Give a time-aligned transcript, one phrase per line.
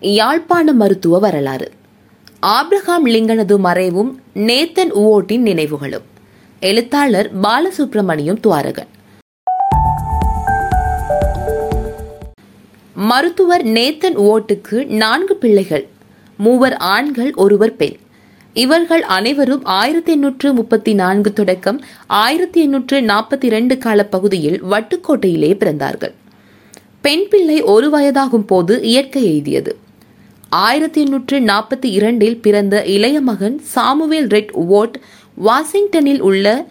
[0.00, 1.72] யாழ்ப்பாண மருத்துவ வரலாறு.
[2.42, 6.02] ஆப்ரஹாம் லிங்கனது மறைவும் நேத்தன் உவோட்டின் நினைவுகளும்.
[6.60, 8.86] எழுத்தாளர் பாலசுப்ரமணியம் துவாரகன்
[12.94, 15.88] மருத்துவர் நேத்தன் ஓட்டுக்கு நான்கு பிள்ளைகள்
[16.36, 17.96] மூவர் ஆண்கள் ஒருவர் பெண்.
[18.54, 26.14] இவர்கள் அனைவரும் ஆயிரத்தி எண்ணூற்று முப்பத்தி நான்கு தொடக்கம் ஆயிரத்தி எண்ணூற்று நாற்பத்தி இரண்டு கால பகுதியில் வட்டுக்கோட்டையிலே பிறந்தார்கள்.
[27.00, 29.72] பெண் பிள்ளை ஒரு வயதாகும் போது இயற்கை எய்தியது.
[30.48, 34.94] ஆயிரத்தி எண்ணூற்று நாற்பத்தி இரண்டில் பிறந்த இளைய மகன் சாமுவேல் ரெட் வோட்
[35.34, 36.66] வாஷிங்டனில் உள்ள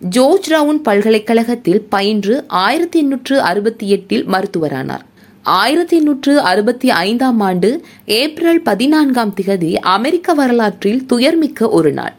[0.00, 5.04] ஜோர்ஜ் ரவுன் பல்கலைக்கழகத்தில் பயின்று ஆயிரத்தி எண்ணூற்று அறுபத்தி எட்டில் மருத்துவரானார்.
[5.42, 12.16] ஆயிரத்தி எண்ணூற்று அறுபத்தி ஐந்தாம் ஆண்டு ஏப்ரல் பதினான்காம் திகதி அமெரிக்க வரலாற்றில் துயர்மிக்க ஒரு நாள்.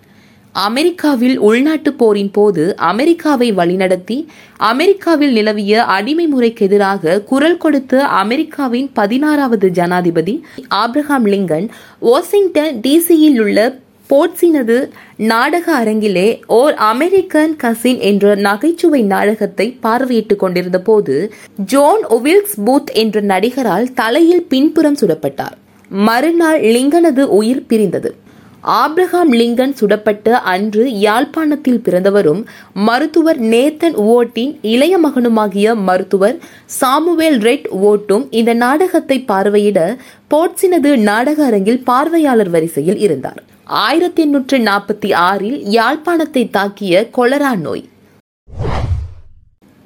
[0.54, 4.26] அமெரிக்காவில் உள்நாட்டுப் போரின் போது அமெரிக்காவை வழிநடத்தி
[4.58, 13.80] அமெரிக்காவில் நிலவிய அடிமை முறைக்கு எதிராக குரல் கொடுத்த அமெரிக்காவின் பதினாறாவது ஜனாதிபதி ஆப்ரஹாம் லிங்கன் வாஷிங்டன் டிசியில் உள்ள
[14.10, 21.34] போட்ஸினது நாடக அரங்கிலே ஓர் அமெரிக்கன் கசின் என்ற நகைச்சுவை நாடகத்தை பார்வையிட்டுக் கொண்டிருந்த போது
[21.66, 25.58] ஜோன் ஒவில்ஸ் பூத் என்ற நடிகரால் தலையில் பின்புறம் சுடப்பட்டார்.
[25.90, 28.16] மறுநாள் லிங்கனது உயிர் பிரிந்தது.
[28.64, 38.28] ஆப்ரஹாம் லிங்கன் சுடப்பட்ட அன்று யாழ்ப்பாணத்தில் பிறந்தவரும் மருத்துவர் நேத்தன் ஓட்டின் இளைய மகனுமாகிய மருத்துவர் சாமுவேல் ரெட் ஓட்டும்
[38.30, 39.98] இந்த நாடகத்தை பார்வையிட
[40.30, 43.44] போட்சினது நாடக அரங்கில் பார்வையாளர் வரிசையில் இருந்தார்.
[43.64, 47.92] ஆயிரத்தி எண்ணூற்று நாற்பத்தி ஆறில் யாழ்ப்பாணத்தை தாக்கிய கொலரா நோய்.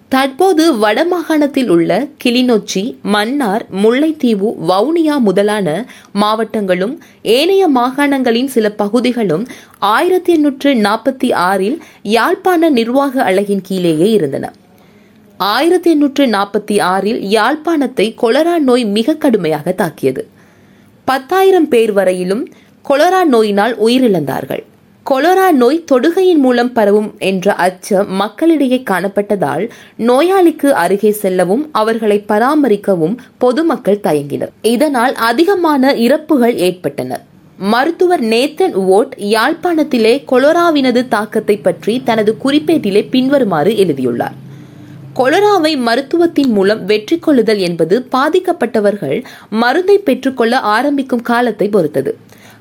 [0.09, 9.47] தற்போது வடமாகாணத்தில் உள்ள கிளிநொச்சி மன்னார் முல்லைத்தீவு வவுனியா முதலான மாவட்டங்களும் ஏனைய மாகாணங்களின் சில பகுதிகளும்
[9.79, 14.53] ஆயிரத்தி எண்ணூற்று நாற்பத்தி ஆறில் யாழ்ப்பாண நிர்வாக அழகின் கீழேயே இருந்தன.
[15.37, 20.27] ஆயிரத்தி எண்ணூற்று நாற்பத்தி ஆறில் யாழ்ப்பாணத்தை கொலரா நோய் மிக கடுமையாக தாக்கியது.
[21.05, 22.47] பத்தாயிரம் பேர் வரையிலும்
[22.89, 24.63] கொலரா நோயினால் உயிரிழந்தார்கள்.
[25.09, 29.63] கொலோரா நோய் தொடுகையின் மூலம் பரவும் என்ற அச்சம் மக்களிடையே காணப்பட்டதால்
[30.07, 34.51] நோயாளிக்கு அருகே செல்லவும் அவர்களை பராமரிக்கவும் பொதுமக்கள் தயங்கினர்.
[34.61, 37.21] இதனால் அதிகமான இறப்புகள் ஏற்பட்டன.
[37.57, 44.35] மருத்துவர் நேத்தன் ஓட் யாழ்ப்பாணத்திலே கொலோராவினது தாக்கத்தை பற்றி தனது குறிப்பேட்டிலே பின்வருமாறு எழுதியுள்ளார்.
[45.15, 49.19] கொலராவை மருத்துவத்தின் மூலம் வெற்றி கொள்ளுதல் என்பது பாதிக்கப்பட்டவர்கள்
[49.49, 52.11] மருந்தை பெற்றுக்கொள்ள ஆரம்பிக்கும் காலத்தை பொறுத்தது.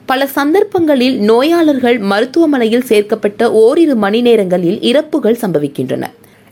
[0.07, 6.05] பல சந்தர்ப்பங்களில் நோயாளர்கள் மருத்துவமனையில் சேர்க்கப்பட்ட ஓரிரு மணி நேரங்களில் இறப்புகள் சம்பவிக்கின்றன.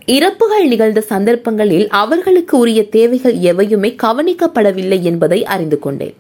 [0.07, 6.15] இறப்புகள் நிகழ்ந்த சந்தர்ப்பங்களில் அவர்களுக்கு உரிய தேவைகள் எவையுமே கவனிக்கப்படவில்லை என்பதை அறிந்து கொண்டேன்.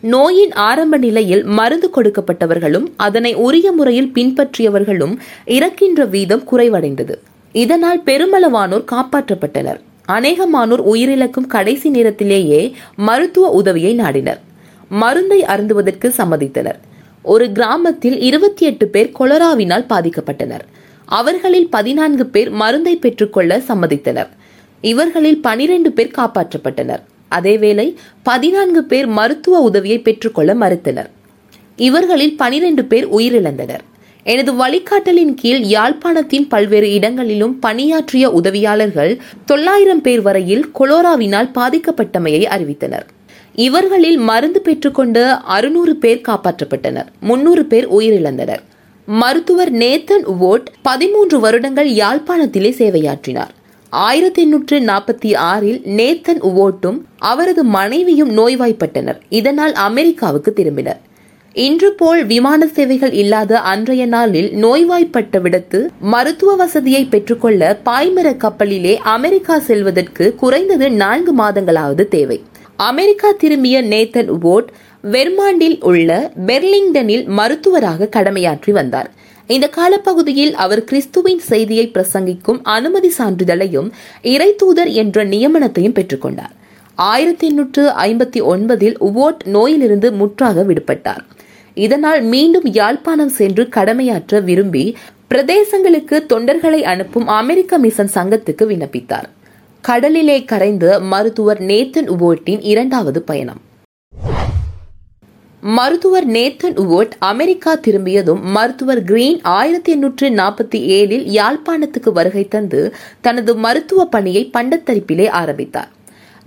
[0.00, 7.14] நோயின் ஆரம்ப நிலையில் மருந்து கொடுக்கப்பட்டவர்களும் அதனை உரிய முறையில் பின்பற்றியவர்களும் இறக்கின்ற வீதம் குறைவடைந்தது.
[7.52, 9.80] இதனால் பெருமளவானோர் காப்பாற்றப்பட்டனர்.
[10.08, 14.40] அநேகமானோர் உயிரிழக்கும் கடைசி நேரத்திலேயே மருத்துவ உதவியை நாடினர்.
[14.88, 16.78] மருந்தை அருந்துவதற்கு சம்மதித்தனர்.
[17.22, 20.60] ஒரு கிராமத்தில் இருபத்தி எட்டு பேர் கொலராவினால் பாதிக்கப்பட்டனர்.
[21.04, 24.28] அவர்களில் பதினான்கு பேர் மருந்தை பெற்றுக்கொள்ள சம்மதித்தனர்.
[24.80, 27.02] இவர்களில் பனிரெண்டு பேர் காப்பாற்றப்பட்டனர்.
[27.30, 31.10] அதேவேளை பதினான்கு பேர் மருத்துவ உதவியை பெற்றுக்கொள்ள மறுத்தனர்.
[31.76, 33.80] இவர்களில் பனிரெண்டு பேர் உயிரிழந்தனர்.
[34.22, 43.06] எனது வழிகாட்டலின் கீழ் யாழ்ப்பாணத்தின் பல்வேறு இடங்களிலும் பணியாற்றிய உதவியாளர்கள் தொள்ளாயிரம் பேர் வரையில் கொலோராவினால் பாதிக்கப்பட்டமையை அறிவித்தனர்.
[43.66, 45.22] இவர்களில் மருந்து பெற்றுக்கொண்டு
[45.56, 47.08] அறுநூறு பேர் காப்பாற்றப்பட்டனர்.
[47.20, 48.62] முன்னூறு பேர் உயிரிழந்தனர்.
[49.06, 53.52] மருத்துவர் நேத்தன் ஓட் பதிமூன்று வருடங்கள் யாழ்ப்பாணத்திலே சேவையாற்றினார்.
[53.90, 59.20] ஆயிரத்தி எண்ணூற்று நாற்பத்தி ஆறில் நேத்தன் ஓட்டும் அவரது மனைவியும் நோய்வாய்ப்பட்டனர்.
[59.28, 61.00] இதனால் அமெரிக்காவுக்கு திரும்பினர்.
[61.52, 69.58] இன்று போல் விமான சேவைகள் இல்லாத அன்றைய நாளில் நோய்வாய்ப்பட்ட விடத்து மருத்துவ வசதியை பெற்றுக்கொள்ள பாய்மர கப்பலிலே அமெரிக்கா
[69.58, 72.38] செல்வதற்கு குறைந்தது நான்கு மாதங்களாவது தேவை.
[72.86, 74.68] அமெரிக்கா திரும்பிய நேத்தன் வோட்
[75.02, 79.08] வெர்மாண்டில் உள்ள பெர்லிங்டனில் மருத்துவராக கடமையாற்றி வந்தார்.
[79.46, 83.88] இந்த காலப்பகுதியில் அவர் கிறிஸ்துவின் செய்தியை பிரசங்கிக்கும் அனுமதி சான்றிதழையும்
[84.22, 86.54] இறை தூதர் என்ற நியமனத்தையும் பெற்றுக்கொண்டார்
[86.94, 91.24] ஆயிரத்தி எண்ணூற்று ஐம்பத்தி ஒன்பதில் உவோட் நோயிலிருந்து முற்றாக விடுபட்டார்.
[91.74, 94.96] இதனால் மீண்டும் யாழ்ப்பாணம் சென்று கடமையாற்ற விரும்பி
[95.34, 99.28] பிரதேசங்களுக்கு தொண்டர்களை அனுப்பும் அமெரிக்க மிஷன் சங்கத்துக்கு விண்ணப்பித்தார்.
[99.80, 103.60] கடலிலே கரைந்த மருத்துவர் நேத்தன் உவோட்டின் இரண்டாவது பயணம்.
[105.60, 113.56] மருத்துவர் நேத்தன் உவோட் அமெரிக்கா திரும்பியதும் மருத்துவர் கிரீன் ஆயிரத்தி எண்ணூற்று நாற்பத்தி ஏழில் யாழ்ப்பாணத்துக்கு வருகை தந்து தனது
[113.56, 115.90] மருத்துவ பணியை பண்டத்தரிப்பிலே ஆரம்பித்தார்.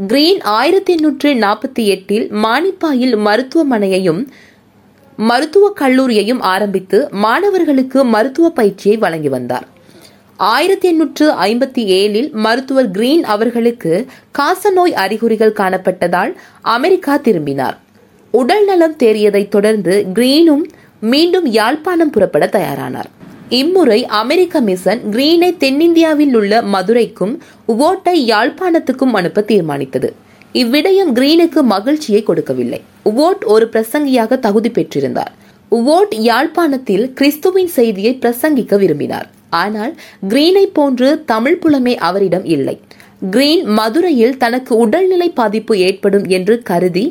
[0.07, 4.27] கிரீன் ஆயிரத்தி எண்ணூற்று நாற்பத்தி எட்டில் மானிப்பாயில் மருத்துவமனையையும்
[5.17, 9.67] மருத்துவக் கல்லூரியையும் ஆரம்பித்து மாணவர்களுக்கு மருத்துவ பயிற்சியை வழங்கி வந்தார்.
[10.41, 14.05] ஆயிரத்தி எண்ணூற்று ஐம்பத்தி ஏழில் மருத்துவர் கிரீன் அவர்களுக்கு
[14.37, 17.79] காசநோய் அறிகுறிகள் காணப்பட்டதால் அமெரிக்கா திரும்பினார்.
[18.31, 20.63] உடல் நலம் தேறியதைத் தொடர்ந்து கிரீனும்
[20.99, 23.09] மீண்டும் யாழ்ப்பாணம் புறப்பட தயாரானார்.
[23.49, 30.13] இம்முறை அமெரிக்க மிஷன் கிரீனை தென்னிந்தியாவில் உள்ள மதுரைக்கும் உவோட்டை யாழ்ப்பாணத்துக்கும் அனுப்ப தீர்மானித்தது.
[30.53, 32.81] இவ்விடயம் கிரீனுக்கு மகிழ்ச்சியை கொடுக்கவில்லை.
[33.05, 35.35] உவோட் ஒரு பிரசங்கியாக தகுதி பெற்றிருந்தார்.
[35.71, 39.29] உவோட் யாழ்ப்பாணத்தில் கிறிஸ்துவின் செய்தியை பிரசங்கிக்க விரும்பினார்.
[39.63, 39.93] ஆனால்
[40.31, 42.75] கிரீனை போன்று தமிழ் புலமே அவரிடம் இல்லை.
[43.33, 47.03] கிரீன் மதுரையில் தனக்கு உடல்நிலை பாதிப்பு ஏற்படும் என்று கருதி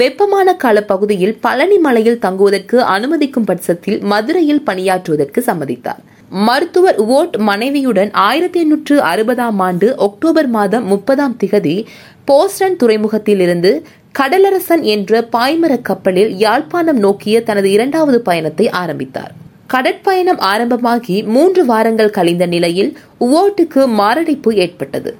[0.00, 6.02] வெப்பமான கால பகுதியில் பழனி மலையில் தங்குவதற்கு அனுமதிக்கும் பட்சத்தில் மதுரையில் பணியாற்றுவதற்கு சம்மதித்தார்.
[6.46, 11.76] மருத்துவர் ஓட் மனைவியுடன் ஆயிரத்தி எண்ணூற்று அறுபதாம் ஆண்டு அக்டோபர் மாதம் முப்பதாம் திகதி
[12.24, 13.72] போஸ்டன் துறைமுகத்தில் இருந்து
[14.18, 19.32] கடலரசன் என்ற பாய்மர கப்பலில் யாழ்ப்பாணம் நோக்கிய தனது இரண்டாவது பயணத்தை ஆரம்பித்தார்.
[19.72, 25.16] கடற்பயணம் ஆரம்பமாகி மூன்று வாரங்கள் கழிந்த நிலையில் ஓட்டுக்கு மாரடைப்பு ஏற்பட்டது.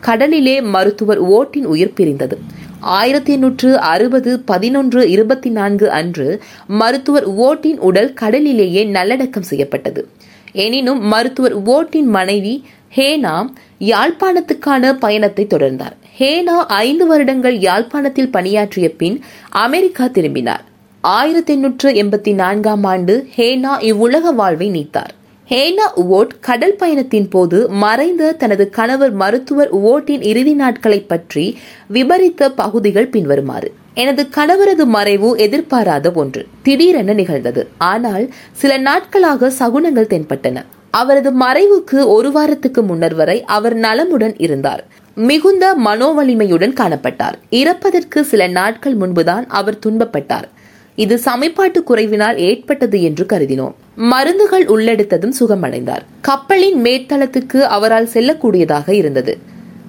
[0.00, 2.38] கடலிலே மருத்துவர் ஓட்டின் உயிர் பிரிந்தது.
[2.80, 10.08] ஆயிரத்தி எண்ணூற்று அறுபது பதினொன்று இருபத்தி நான்கு அன்று மருத்துவர் ஓட்டின் உடல் கடலிலேயே நல்லடக்கம் செய்யப்பட்டது.
[10.52, 12.64] எனினும் மருத்துவர் ஓட்டின் மனைவி
[12.96, 13.50] ஹேனா
[13.80, 15.96] யாழ்ப்பாணத்துக்கான பயணத்தை தொடர்ந்தார்.
[16.18, 20.70] ஹேனா ஐந்து வருடங்கள் யாழ்ப்பாணத்தில் பணியாற்றிய பின் அமெரிக்கா திரும்பினார்.
[21.04, 25.14] ஆயிரத்தி எண்ணூற்று எண்பத்தி நான்காம் ஆண்டு ஹேனா இவ்வுலக வாழ்வை நீத்தார்.
[25.48, 31.58] ஹேனா ஓட் கடல் பயணத்தின் போது மறைந்த தனது கணவர் மருத்துவர் ஓட்டின் இறுதி நாட்களை பற்றி
[31.92, 33.72] விபரித்த பகுதிகள் பின்வருமாறு.
[33.94, 36.46] எனது கணவரது மறைவு எதிர்பாராத ஒன்று.
[36.62, 37.68] திடீரென நிகழ்ந்தது.
[37.78, 40.64] ஆனால் சில நாட்களாக சகுனங்கள் தென்பட்டன.
[40.90, 44.86] அவரது மறைவுக்கு ஒரு வாரத்துக்கு முன்னர் வரை அவர் நலமுடன் இருந்தார்.
[45.14, 47.34] மிகுந்த மனோவலிமையுடன் காணப்பட்டார்.
[47.50, 50.48] இறப்பதற்கு சில நாட்கள் முன்புதான் அவர் துன்பப்பட்டார்.
[50.96, 53.72] இது சமைப்பாட்டு குறைவினால் ஏற்பட்டது என்று கருதினோம்.
[53.96, 56.04] மருந்துகள் உள்ளெடுத்ததும் சுகமடைந்தார்.
[56.20, 59.38] கப்பலின் மேற்தளத்துக்கு அவரால் செல்லக்கூடியதாக இருந்தது.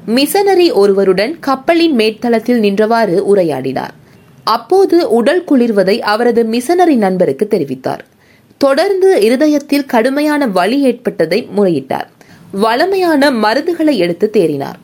[0.06, 3.94] மிஷனரி ஒருவருடன் கப்பலின் மேற்தளத்தில் நின்றவாறு உரையாடினார்.
[4.44, 8.00] அப்போது உடல் குளிர்வதை அவரது மிஷனரி நண்பருக்கு தெரிவித்தார்.
[8.58, 12.08] தொடர்ந்து இருதயத்தில் கடுமையான வலி ஏற்பட்டதை முறையிட்டார்.
[12.52, 14.80] வளமையான மருந்துகளை எடுத்து தேறினார்.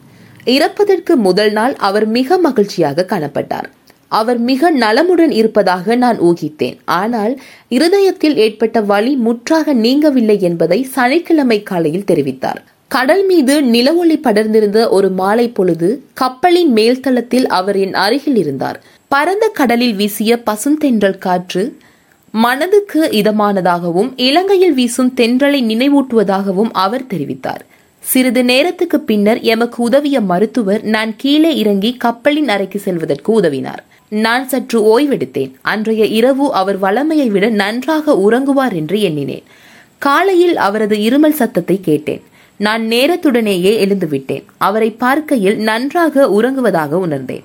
[0.45, 3.69] இறப்பதற்கு முதல் நாள் அவர் மிக மகிழ்ச்சியாக காணப்பட்டார்.
[4.09, 6.77] அவர் மிக நலமுடன் இருப்பதாக நான் ஊகித்தேன்.
[6.85, 7.33] ஆனால்
[7.67, 12.61] இருதயத்தில் ஏற்பட்ட வலி முற்றாக நீங்கவில்லை என்பதை சனிக்கிழமை காலையில் தெரிவித்தார்.
[12.87, 18.79] கடல் மீது நிலவொளி படர்ந்திருந்த ஒரு மாலை பொழுது கப்பலின் மேல்தளத்தில் அவர் என் அருகில் இருந்தார்.
[19.07, 21.63] பரந்த கடலில் வீசிய பசுந்தென்றல் காற்று
[22.33, 27.63] மனதுக்கு இதமானதாகவும் இலங்கையில் வீசும் தென்றலை நினைவூட்டுவதாகவும் அவர் தெரிவித்தார்.
[28.03, 33.81] சிறிது நேரத்துக்கு பின்னர் எமக்கு உதவிய மருத்துவர் நான் கீழே இறங்கி கப்பலின் அறைக்கு செல்வதற்கு உதவினார்.
[34.09, 35.51] நான் சற்று ஓய்வெடுத்தேன்.
[35.61, 39.43] அன்றைய இரவு அவர் வளமையை விட நன்றாக உறங்குவார் என்று எண்ணினேன்.
[39.97, 42.21] காலையில் அவரது இருமல் சத்தத்தை கேட்டேன்.
[42.57, 44.43] நான் நேரத்துடனேயே எழுந்துவிட்டேன்.
[44.57, 47.43] அவரை பார்க்கையில் நன்றாக உறங்குவதாக உணர்ந்தேன்.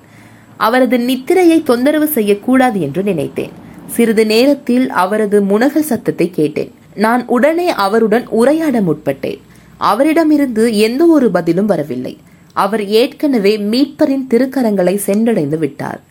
[0.57, 3.51] அவரது நித்திரையை தொந்தரவு செய்யக்கூடாது என்று நினைத்தேன்.
[3.87, 6.71] சிறிது நேரத்தில் அவரது முனகல் சத்தத்தை கேட்டேன்.
[6.95, 9.39] நான் உடனே அவருடன் உரையாட முற்பட்டேன்.
[9.77, 12.17] அவரிடமிருந்து எந்த ஒரு பதிலும் வரவில்லை.
[12.53, 16.03] அவர் ஏற்கனவே மீட்பரின் திருக்கரங்களை சென்றடைந்து விட்டார்.